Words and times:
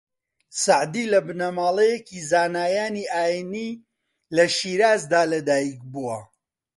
سەعدی 0.63 1.05
لە 1.13 1.19
بنەماڵەیەکی 1.27 2.19
زانایانی 2.31 3.09
ئایینی 3.15 3.71
لە 4.35 4.45
شیرازدا 4.57 5.21
لە 5.31 5.39
دایک 5.49 5.79
بووە 5.91 6.17